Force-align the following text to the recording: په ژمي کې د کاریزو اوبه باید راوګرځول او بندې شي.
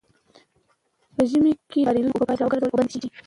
په 1.15 1.21
ژمي 1.29 1.53
کې 1.71 1.79
د 1.81 1.85
کاریزو 1.87 2.11
اوبه 2.13 2.25
باید 2.27 2.39
راوګرځول 2.41 2.71
او 2.71 2.77
بندې 2.79 2.97
شي. 3.01 3.07